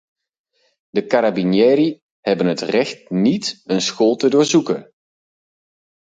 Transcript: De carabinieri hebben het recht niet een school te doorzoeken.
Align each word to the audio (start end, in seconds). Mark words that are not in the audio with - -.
De 0.89 1.05
carabinieri 1.05 2.01
hebben 2.19 2.45
het 2.47 2.61
recht 2.61 3.09
niet 3.09 3.61
een 3.63 3.81
school 3.81 4.15
te 4.15 4.29
doorzoeken. 4.29 4.93